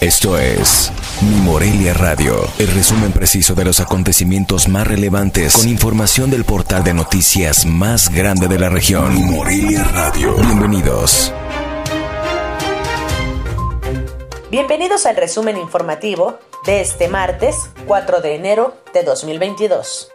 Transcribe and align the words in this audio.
Esto 0.00 0.38
es 0.38 0.92
Mi 1.22 1.40
Morelia 1.40 1.92
Radio, 1.92 2.36
el 2.60 2.68
resumen 2.68 3.10
preciso 3.10 3.56
de 3.56 3.64
los 3.64 3.80
acontecimientos 3.80 4.68
más 4.68 4.86
relevantes 4.86 5.56
con 5.56 5.68
información 5.68 6.30
del 6.30 6.44
portal 6.44 6.84
de 6.84 6.94
noticias 6.94 7.66
más 7.66 8.08
grande 8.08 8.46
de 8.46 8.60
la 8.60 8.68
región. 8.68 9.12
Mi 9.12 9.22
Morelia 9.22 9.82
Radio. 9.82 10.36
Bienvenidos. 10.36 11.34
Bienvenidos 14.52 15.04
al 15.04 15.16
resumen 15.16 15.56
informativo 15.56 16.38
de 16.64 16.80
este 16.80 17.08
martes 17.08 17.56
4 17.88 18.20
de 18.20 18.36
enero 18.36 18.76
de 18.94 19.02
2022. 19.02 20.12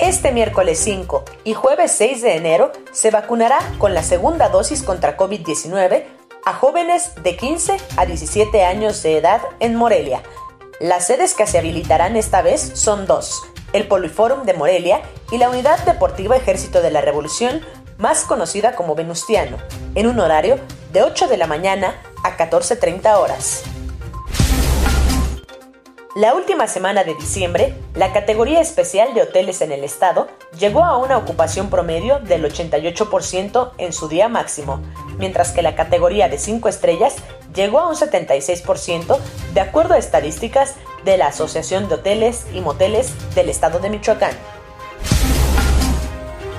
Este 0.00 0.32
miércoles 0.32 0.80
5 0.80 1.24
y 1.44 1.54
jueves 1.54 1.92
6 1.92 2.22
de 2.22 2.34
enero 2.34 2.72
se 2.90 3.12
vacunará 3.12 3.58
con 3.78 3.94
la 3.94 4.02
segunda 4.02 4.48
dosis 4.48 4.82
contra 4.82 5.16
COVID-19 5.16 6.15
a 6.46 6.54
jóvenes 6.54 7.12
de 7.24 7.36
15 7.36 7.76
a 7.96 8.06
17 8.06 8.64
años 8.64 9.02
de 9.02 9.18
edad 9.18 9.42
en 9.58 9.74
Morelia. 9.74 10.22
Las 10.78 11.08
sedes 11.08 11.34
que 11.34 11.46
se 11.46 11.58
habilitarán 11.58 12.16
esta 12.16 12.40
vez 12.40 12.60
son 12.74 13.06
dos, 13.06 13.42
el 13.72 13.88
Poliforum 13.88 14.44
de 14.44 14.54
Morelia 14.54 15.02
y 15.32 15.38
la 15.38 15.50
Unidad 15.50 15.84
Deportiva 15.84 16.36
Ejército 16.36 16.82
de 16.82 16.92
la 16.92 17.00
Revolución, 17.00 17.62
más 17.98 18.22
conocida 18.24 18.76
como 18.76 18.94
Venustiano, 18.94 19.56
en 19.96 20.06
un 20.06 20.20
horario 20.20 20.60
de 20.92 21.02
8 21.02 21.26
de 21.26 21.36
la 21.36 21.48
mañana 21.48 22.00
a 22.22 22.36
14.30 22.36 23.16
horas. 23.16 23.64
La 26.16 26.32
última 26.32 26.66
semana 26.66 27.04
de 27.04 27.14
diciembre, 27.14 27.74
la 27.92 28.14
categoría 28.14 28.62
especial 28.62 29.12
de 29.12 29.20
hoteles 29.20 29.60
en 29.60 29.70
el 29.70 29.84
estado 29.84 30.28
llegó 30.58 30.82
a 30.82 30.96
una 30.96 31.18
ocupación 31.18 31.68
promedio 31.68 32.20
del 32.20 32.42
88% 32.42 33.72
en 33.76 33.92
su 33.92 34.08
día 34.08 34.26
máximo, 34.26 34.80
mientras 35.18 35.52
que 35.52 35.60
la 35.60 35.74
categoría 35.74 36.30
de 36.30 36.38
5 36.38 36.70
estrellas 36.70 37.16
llegó 37.54 37.80
a 37.80 37.88
un 37.88 37.96
76% 37.96 39.18
de 39.52 39.60
acuerdo 39.60 39.92
a 39.92 39.98
estadísticas 39.98 40.76
de 41.04 41.18
la 41.18 41.26
Asociación 41.26 41.86
de 41.86 41.96
Hoteles 41.96 42.46
y 42.54 42.62
Moteles 42.62 43.12
del 43.34 43.50
estado 43.50 43.78
de 43.78 43.90
Michoacán. 43.90 44.32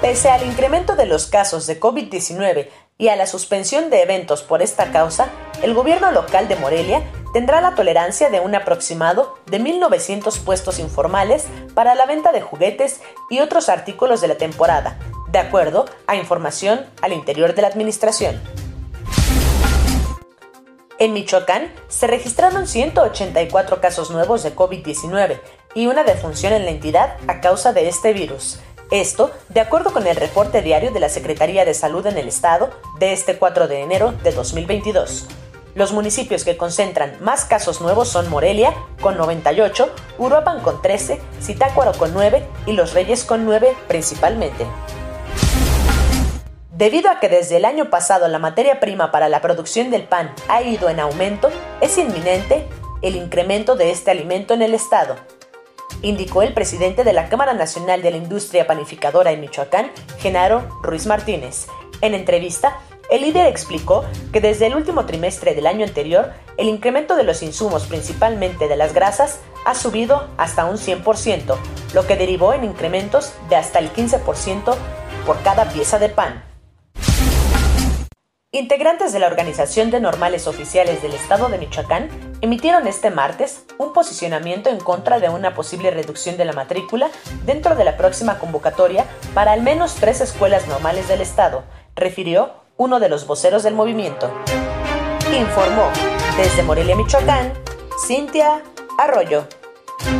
Pese 0.00 0.30
al 0.30 0.44
incremento 0.44 0.96
de 0.96 1.06
los 1.06 1.28
casos 1.28 1.68
de 1.68 1.78
COVID-19 1.78 2.70
y 2.98 3.06
a 3.06 3.14
la 3.14 3.28
suspensión 3.28 3.88
de 3.88 4.02
eventos 4.02 4.42
por 4.42 4.62
esta 4.62 4.90
causa, 4.90 5.28
el 5.62 5.74
gobierno 5.74 6.10
local 6.10 6.48
de 6.48 6.56
Morelia 6.56 7.04
tendrá 7.34 7.60
la 7.60 7.74
tolerancia 7.74 8.30
de 8.30 8.38
un 8.38 8.54
aproximado 8.54 9.34
de 9.46 9.60
1.900 9.60 10.38
puestos 10.44 10.78
informales 10.78 11.44
para 11.74 11.96
la 11.96 12.06
venta 12.06 12.30
de 12.30 12.40
juguetes 12.40 13.00
y 13.28 13.40
otros 13.40 13.68
artículos 13.68 14.20
de 14.20 14.28
la 14.28 14.36
temporada, 14.36 15.00
de 15.32 15.40
acuerdo 15.40 15.84
a 16.06 16.14
información 16.14 16.86
al 17.02 17.12
interior 17.12 17.56
de 17.56 17.62
la 17.62 17.68
administración. 17.68 18.40
En 21.00 21.12
Michoacán 21.12 21.72
se 21.88 22.06
registraron 22.06 22.68
184 22.68 23.80
casos 23.80 24.12
nuevos 24.12 24.44
de 24.44 24.54
COVID-19 24.54 25.40
y 25.74 25.88
una 25.88 26.04
defunción 26.04 26.52
en 26.52 26.64
la 26.64 26.70
entidad 26.70 27.16
a 27.26 27.40
causa 27.40 27.72
de 27.72 27.88
este 27.88 28.12
virus. 28.12 28.60
Esto, 28.92 29.32
de 29.48 29.60
acuerdo 29.60 29.92
con 29.92 30.06
el 30.06 30.14
reporte 30.14 30.62
diario 30.62 30.92
de 30.92 31.00
la 31.00 31.08
Secretaría 31.08 31.64
de 31.64 31.74
Salud 31.74 32.06
en 32.06 32.16
el 32.16 32.28
Estado 32.28 32.70
de 33.00 33.12
este 33.12 33.38
4 33.38 33.66
de 33.66 33.80
enero 33.80 34.14
de 34.22 34.30
2022. 34.30 35.26
Los 35.74 35.92
municipios 35.92 36.44
que 36.44 36.56
concentran 36.56 37.16
más 37.20 37.44
casos 37.44 37.80
nuevos 37.80 38.08
son 38.08 38.30
Morelia, 38.30 38.72
con 39.00 39.16
98, 39.16 39.92
Uruapan 40.18 40.60
con 40.60 40.80
13, 40.80 41.20
Zitácuaro 41.42 41.92
con 41.92 42.14
9 42.14 42.46
y 42.66 42.72
Los 42.72 42.94
Reyes 42.94 43.24
con 43.24 43.44
9 43.44 43.74
principalmente. 43.88 44.66
Debido 46.70 47.10
a 47.10 47.18
que 47.18 47.28
desde 47.28 47.56
el 47.56 47.64
año 47.64 47.90
pasado 47.90 48.28
la 48.28 48.38
materia 48.38 48.78
prima 48.78 49.10
para 49.10 49.28
la 49.28 49.40
producción 49.40 49.90
del 49.90 50.04
pan 50.04 50.32
ha 50.48 50.62
ido 50.62 50.88
en 50.88 51.00
aumento, 51.00 51.50
es 51.80 51.98
inminente 51.98 52.68
el 53.02 53.16
incremento 53.16 53.74
de 53.74 53.90
este 53.90 54.10
alimento 54.10 54.54
en 54.54 54.62
el 54.62 54.74
estado, 54.74 55.16
indicó 56.02 56.42
el 56.42 56.54
presidente 56.54 57.04
de 57.04 57.12
la 57.12 57.28
Cámara 57.28 57.54
Nacional 57.54 58.02
de 58.02 58.10
la 58.10 58.16
Industria 58.16 58.66
Panificadora 58.66 59.32
en 59.32 59.40
Michoacán, 59.40 59.90
Genaro 60.18 60.68
Ruiz 60.82 61.06
Martínez. 61.06 61.66
En 62.00 62.14
entrevista, 62.14 62.78
el 63.10 63.22
líder 63.22 63.46
explicó 63.46 64.04
que 64.32 64.40
desde 64.40 64.66
el 64.66 64.74
último 64.74 65.06
trimestre 65.06 65.54
del 65.54 65.66
año 65.66 65.84
anterior, 65.84 66.32
el 66.56 66.68
incremento 66.68 67.16
de 67.16 67.24
los 67.24 67.42
insumos, 67.42 67.86
principalmente 67.86 68.68
de 68.68 68.76
las 68.76 68.94
grasas, 68.94 69.40
ha 69.64 69.74
subido 69.74 70.28
hasta 70.36 70.64
un 70.64 70.76
100%, 70.76 71.56
lo 71.92 72.06
que 72.06 72.16
derivó 72.16 72.52
en 72.52 72.64
incrementos 72.64 73.32
de 73.48 73.56
hasta 73.56 73.78
el 73.78 73.92
15% 73.92 74.74
por 75.26 75.42
cada 75.42 75.68
pieza 75.70 75.98
de 75.98 76.08
pan. 76.08 76.44
Integrantes 78.52 79.12
de 79.12 79.18
la 79.18 79.26
Organización 79.26 79.90
de 79.90 79.98
Normales 79.98 80.46
Oficiales 80.46 81.02
del 81.02 81.12
Estado 81.12 81.48
de 81.48 81.58
Michoacán 81.58 82.08
emitieron 82.40 82.86
este 82.86 83.10
martes 83.10 83.64
un 83.78 83.92
posicionamiento 83.92 84.70
en 84.70 84.78
contra 84.78 85.18
de 85.18 85.28
una 85.28 85.54
posible 85.54 85.90
reducción 85.90 86.36
de 86.36 86.44
la 86.44 86.52
matrícula 86.52 87.10
dentro 87.44 87.74
de 87.74 87.84
la 87.84 87.96
próxima 87.96 88.38
convocatoria 88.38 89.06
para 89.34 89.50
al 89.50 89.62
menos 89.62 89.96
tres 89.96 90.20
escuelas 90.20 90.68
normales 90.68 91.08
del 91.08 91.20
Estado, 91.20 91.64
refirió 91.96 92.63
uno 92.76 93.00
de 93.00 93.08
los 93.08 93.26
voceros 93.26 93.62
del 93.62 93.74
movimiento. 93.74 94.30
Informó 95.36 95.88
desde 96.36 96.62
Morelia, 96.62 96.94
Michoacán, 96.96 97.52
Cintia 98.06 98.62
Arroyo. 98.98 99.46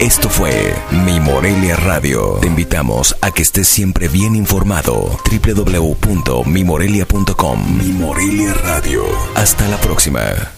Esto 0.00 0.28
fue 0.28 0.74
Mi 0.90 1.20
Morelia 1.20 1.76
Radio. 1.76 2.38
Te 2.40 2.48
invitamos 2.48 3.14
a 3.20 3.30
que 3.30 3.42
estés 3.42 3.68
siempre 3.68 4.08
bien 4.08 4.34
informado. 4.34 5.08
www.mimorelia.com 5.30 7.78
Mi 7.78 7.92
Morelia 7.92 8.54
Radio. 8.54 9.04
Hasta 9.34 9.68
la 9.68 9.76
próxima. 9.76 10.57